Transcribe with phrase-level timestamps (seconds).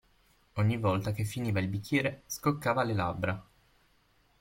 [0.55, 3.45] Ogni volta che finiva il bicchiere scoccava le labbra.